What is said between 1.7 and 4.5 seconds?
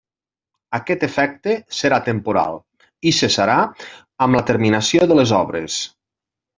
serà temporal, i cessarà amb la